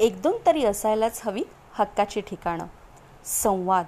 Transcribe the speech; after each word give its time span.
एक 0.00 0.22
दोन 0.22 0.36
तरी 0.46 0.64
असायलाच 0.64 1.20
हवी 1.24 1.42
हक्काची 1.72 2.20
ठिकाणं. 2.20 2.66
संवाद. 3.24 3.84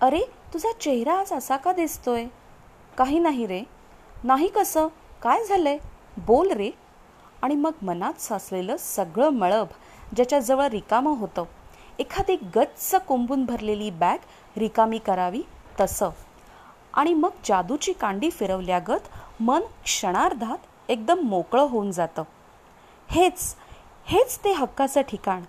अरे 0.00 0.20
तुझा 0.54 0.72
चेहरा 0.80 1.14
आज 1.14 1.32
असा 1.32 1.56
का 1.56 1.72
दिसतोय? 1.72 2.24
काही 2.98 3.18
नाही 3.18 3.46
रे. 3.46 3.62
नाही 4.24 4.48
कसं? 4.48 4.88
काय 5.22 5.44
झालंय? 5.44 5.78
बोल 6.16 6.50
रे. 6.50 6.70
आणि 7.42 7.54
मग 7.54 7.70
मनात 7.82 8.20
साचलेलं 8.20 8.76
सगळं 8.76 9.28
मळब 9.28 9.66
ज्याच्याजवळ 10.16 10.66
रिकामं 10.66 11.18
होतं. 11.18 11.44
एखादी 11.98 12.36
गच्च 12.56 12.94
कोंबून 12.94 13.44
भरलेली 13.44 13.90
बॅग 13.90 14.18
रिकामी 14.56 14.98
करावी 14.98 15.42
तसं. 15.80 16.10
आणि 16.94 17.14
मग 17.14 17.30
जादूची 17.44 17.92
कांडी 17.92 18.30
फिरवल्यागत 18.30 19.08
मन 19.40 19.60
क्षणार्धात 19.84 20.90
एकदम 20.90 21.18
मोकळं 21.18 21.62
होऊन 21.62 21.90
जातं. 21.90 22.22
हेच 23.10 23.56
हेच 24.10 24.38
ते 24.44 24.52
हक्काचं 24.52 25.00
ठिकाण. 25.00 25.42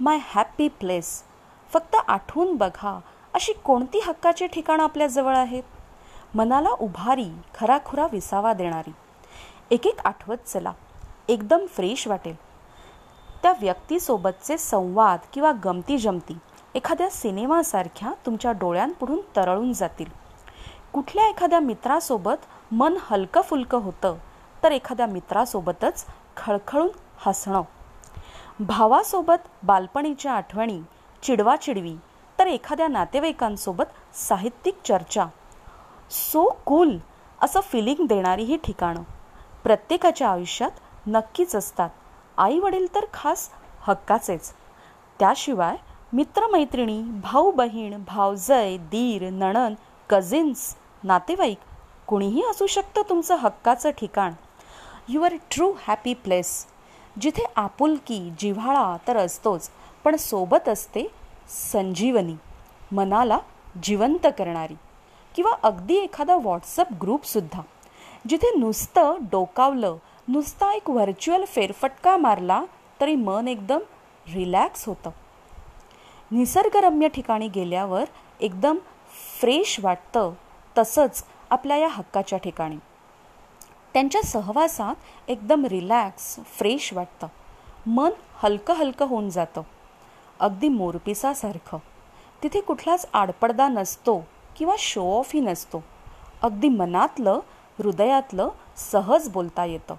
माय 0.00 0.18
हॅपी 0.22 0.68
प्लेस 0.68 1.22
फक्त 1.72 1.96
आठवून 2.08 2.56
बघा 2.56 3.00
अशी 3.34 3.52
कोणती 3.52 3.98
हक्काची 3.98 4.46
ठिकाणं 4.46 4.82
आपल्याजवळ 4.82 5.36
आहेत? 5.36 5.62
मनाला 6.34 6.70
उभारी 6.70 7.28
खराखुरा 7.54 8.06
विसावा 8.12 8.52
देणारी. 8.52 8.92
एक 9.70 9.86
एक 9.86 9.96
आठवत 10.04 10.36
चला. 10.46 10.72
एकदम 11.28 11.66
फ्रेश 11.66 12.08
वाटेल. 12.08 12.34
त्या 13.42 13.52
व्यक्तीसोबतचे 13.60 14.58
संवाद 14.58 15.18
किंवा 15.32 15.52
गमती 15.64 15.98
जमती 15.98 16.38
एखाद्या 16.74 17.10
सिनेमासारख्या 17.10 18.12
तुमच्या 18.26 18.52
डोळ्यांपुढून 18.52 19.20
तरळून 19.36 19.72
जातील. 19.72 20.10
कुठल्या 20.92 21.28
एखाद्या 21.28 21.60
मित्रासोबत 21.60 22.72
मन 22.72 22.96
हलकं 23.00 23.40
फुलकं 23.40 23.78
होतं 23.78 24.16
तर 24.62 24.72
एखाद्या 24.72 25.06
मित्रासोबतच 25.06 26.06
खळखळून 26.36 26.88
हसणं. 27.16 27.62
भावासोबत 28.60 29.46
बालपणीच्या 29.62 30.32
आठवणी 30.32 30.80
चिडवाचिडवी 31.22 31.94
तर 32.38 32.46
एखाद्या 32.46 32.88
नातेवाईकांसोबत 32.88 34.16
साहित्यिक 34.16 34.76
चर्चा. 34.84 35.26
सो 36.10 36.44
कूल 36.66 36.98
असं 37.42 37.60
फिलिंग 37.60 38.06
देणारी 38.06 38.42
ही 38.42 38.56
ठिकाणं. 38.56 39.02
प्रत्येकाच्या 39.64 40.28
आयुष्यात 40.30 40.70
नक्कीच 41.06 41.56
असतात. 41.56 41.90
आई 42.38 42.58
वडील 42.58 42.94
तर 42.94 43.04
खास 43.14 43.48
हक्काचेच. 43.80 44.52
त्याशिवाय 45.18 45.76
मित्रमैत्रिणी 46.12 47.02
भाऊ 47.02 47.50
बहीण 47.50 48.02
भावजय 48.06 48.76
दीर 48.76 49.30
नणन 49.30 49.74
कझिन्स 50.10 50.74
नातेवाईक 51.04 51.58
कुणीही 52.06 52.42
असू 52.50 52.66
शकतं 52.66 53.02
तुमचं 53.08 53.36
हक्काचं 53.36 53.90
ठिकाण. 53.90 54.32
युअर 55.08 55.34
ट्रू 55.50 55.72
हॅपी 55.86 56.14
प्लेस 56.14 56.66
जिथे 57.20 57.44
आपुलकी 57.56 58.32
जिव्हाळा 58.38 58.96
तर 59.08 59.16
असतोच 59.16 59.70
पण 60.04 60.16
सोबत 60.16 60.68
असते 60.68 61.06
संजीवनी 61.72 62.34
मनाला 62.92 63.38
जिवंत 63.82 64.26
करणारी 64.38 64.74
किंवा 65.36 65.52
अगदी 65.62 65.96
एखादा 65.96 66.36
व्हॉट्सअप 66.36 66.92
ग्रुपसुद्धा 67.02 67.62
जिथे 68.28 68.58
नुसतं 68.58 69.14
डोकावलं 69.20 69.96
नुसता 70.28 70.72
एक 70.72 70.90
व्हर्च्युअल 70.90 71.44
फेरफटका 71.44 72.16
मारला 72.16 72.64
तरी 73.00 73.14
मन 73.16 73.48
एकदम 73.48 73.78
रिलॅक्स 74.34 74.88
होतं. 74.88 75.10
निसर्गरम्य 76.30 77.08
ठिकाणी 77.08 77.48
गेल्यावर 77.48 78.04
एकदम 78.40 78.78
फ्रेश 79.40 79.80
वाटतं 79.80 80.32
तसंच 80.78 81.24
आपल्या 81.50 81.76
या 81.76 81.88
हक्काच्या 81.88 82.38
ठिकाणी. 82.38 82.76
त्यांच्या 83.94 84.22
सहवासात 84.22 84.94
एकदम 85.28 85.66
रिलॅक्स 85.66 86.36
फ्रेश 86.44 86.92
वाटतं. 86.92 87.26
मन 87.86 88.10
हलकं 88.34 88.74
हलकं 88.74 89.06
होऊन 89.06 89.30
जातं. 89.30 89.62
अगदी 90.40 90.68
मोरपिसासारखं. 90.68 91.78
तिथे 92.42 92.60
कुठलाच 92.60 93.06
आडपडदा 93.12 93.68
नसतो 93.68 94.26
किंवा 94.56 94.74
शो 94.78 95.18
ऑफही 95.18 95.40
नसतो. 95.40 95.84
अगदी 96.42 96.68
मनातलं 96.68 97.40
हृदयातलं 97.78 98.48
सहज 98.76 99.28
बोलता 99.28 99.64
येतं. 99.64 99.94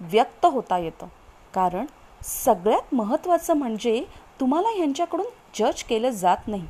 व्यक्त 0.00 0.46
होता 0.46 0.78
येतं. 0.78 1.06
कारण 1.54 1.86
सगळ्यात 2.22 2.94
महत्त्वाचं 2.94 3.54
म्हणजे 3.54 4.04
तुम्हाला 4.40 4.68
ह्यांच्याकडून 4.68 5.26
जज 5.54 5.82
केलं 5.82 6.10
जात 6.10 6.48
नाही. 6.48 6.66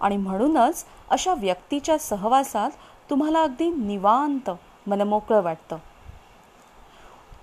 आणि 0.00 0.16
म्हणूनच 0.16 0.84
अशा 1.10 1.34
व्यक्तीच्या 1.34 1.98
सहवासात 1.98 2.70
तुम्हाला 3.10 3.42
अगदी 3.42 3.70
निवांत 3.70 4.50
मनमोकळं 4.86 5.42
वाटतं. 5.42 5.76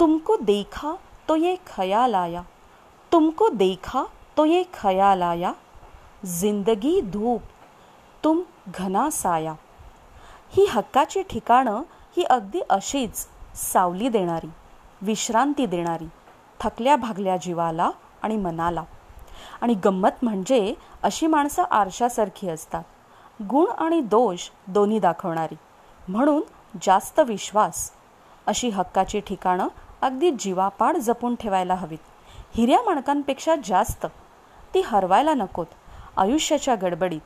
तुमको 0.03 0.35
देखा 0.35 0.95
तो 1.27 1.35
ये 1.35 1.55
ख्याल 1.55 2.15
आया। 2.15 2.41
तुमको 3.11 3.49
देखा 3.49 4.03
तो 4.37 4.45
ये 4.45 4.63
ख्याल 4.63 5.21
आया। 5.21 5.51
जिंदगी 6.25 7.01
धूप 7.01 7.41
तुम 8.23 8.41
घना 8.67 9.09
साया। 9.09 9.53
ही 10.49 10.65
हक्काची 10.65 11.21
ठिकाणं 11.21 11.81
ही 12.17 12.23
अगदी 12.23 12.59
अशीच 12.69 13.27
सावली 13.55 14.09
देणारी 14.09 14.49
विश्रांती 15.01 15.65
देणारी 15.65 16.07
थकल्या 16.59 16.95
भागल्या 16.95 17.37
जीवाला 17.37 17.91
आणि 18.21 18.37
मनाला. 18.37 18.83
आणि 19.61 19.73
गंमत 19.73 20.23
म्हणजे 20.23 20.73
अशी 21.03 21.27
माणसं 21.27 21.63
आरशासारखी 21.71 22.49
असतात. 22.49 22.83
गुण 23.43 23.71
आणि 23.77 24.01
दोष 24.01 24.49
दोन्ही 24.67 24.99
दाखवणारी. 24.99 25.55
म्हणून 26.07 26.41
जास्त 26.81 27.19
विश्वास 27.19 27.91
अशी 28.47 28.69
हक्काची 28.69 29.19
ठिकाणं 29.19 29.67
अगदी 30.03 30.31
जीवापाड 30.31 30.97
जपून 30.97 31.35
ठेवायला 31.35 31.75
हवीत. 31.75 31.97
हिऱ्या 32.55 32.81
मणकांपेक्षा 32.81 33.55
जास्त 33.65 34.05
ती 34.73 34.81
हरवायला 34.85 35.33
नकोत 35.33 35.65
आयुष्याच्या 36.17 36.75
गडबडीत. 36.75 37.21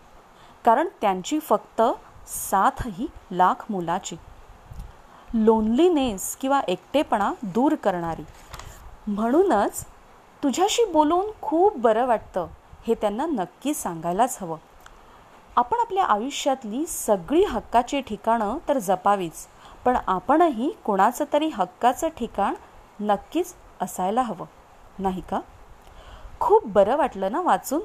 कारण 0.66 0.88
त्यांची 1.02 1.40
फक्त 1.40 1.82
साथही 2.28 3.08
लाख 3.32 3.66
मुलाची. 3.70 4.16
लोनलीनेस 5.34 6.36
किंवा 6.36 6.60
एकटेपणा 6.60 7.34
दूर 7.44 7.76
करणारी. 7.76 8.26
म्हणूनच 9.08 9.86
तुझ्याशी 10.44 10.86
बोलून 10.86 11.26
खूप 11.42 11.78
बरं 11.78 12.06
वाटतं 12.06 12.48
हे 12.88 12.94
त्यांना 12.94 13.26
नक्की 13.26 13.74
सांगायलाच 13.74 14.38
हवं. 14.42 14.58
आपण 15.56 15.80
आपल्या 15.80 16.06
आयुष्यातली 16.06 16.86
सगळी 16.86 17.44
हक्काची 17.44 18.02
ठिकाणं 18.02 18.58
तर 18.68 18.78
जपावीच. 18.78 19.48
पण 19.86 19.98
आपणही 20.08 20.72
कोणाचं 20.86 21.26
तरी 21.34 21.48
हक्काचं 21.48 22.08
ठिकाण 22.18 22.54
नक्कीच 23.00 23.56
असायला 23.82 24.22
हवं. 24.22 24.46
नाही 25.00 25.22
का? 25.22 25.40
खूप 26.40 26.66
बरं 26.66 26.96
वाटलं 26.96 27.32
ना 27.32 27.42
वाचून? 27.42 27.82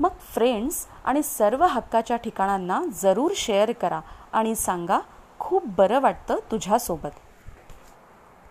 मग 0.00 0.10
फ्रेंड्स 0.34 0.86
आणि 1.04 1.22
सर्व 1.22 1.64
हक्काच्या 1.64 2.16
ठिकाणांना 2.16 2.82
जरूर 3.02 3.32
शेअर 3.36 3.72
करा 3.72 4.00
आणि 4.32 4.54
सांगा 4.54 4.98
खूप 5.38 5.62
बरं 5.66 6.00
वाटतं 6.00 6.36
तुझ्यासोबत. 6.50 7.10